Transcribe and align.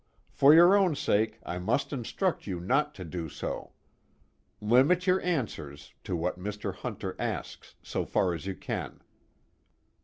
For 0.31 0.51
your 0.51 0.75
own 0.75 0.95
sake 0.95 1.37
I 1.45 1.59
must 1.59 1.93
instruct 1.93 2.47
you 2.47 2.59
not 2.59 2.95
to 2.95 3.05
do 3.05 3.29
so. 3.29 3.73
Limit 4.59 5.05
your 5.05 5.21
answers 5.21 5.93
to 6.05 6.15
what 6.15 6.39
Mr. 6.39 6.73
Hunter 6.73 7.15
asks, 7.19 7.75
so 7.83 8.03
far 8.07 8.33
as 8.33 8.47
you 8.47 8.55
can." 8.55 9.01